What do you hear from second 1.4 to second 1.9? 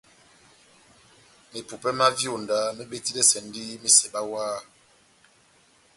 Mepupè